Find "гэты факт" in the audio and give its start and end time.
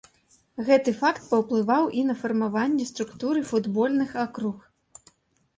0.69-1.21